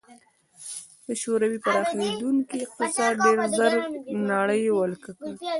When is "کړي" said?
5.19-5.35